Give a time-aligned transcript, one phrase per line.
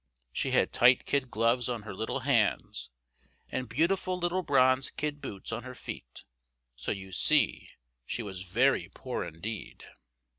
[0.33, 2.89] She had tight kid gloves on her little hands,
[3.49, 6.23] and beautiful little bronze kid boots on her feet;
[6.75, 7.69] so you see
[8.07, 9.83] she was very poor indeed.